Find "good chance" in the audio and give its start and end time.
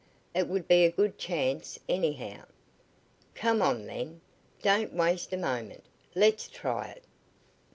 0.91-1.77